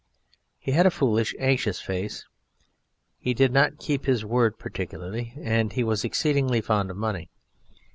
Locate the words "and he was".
5.39-6.03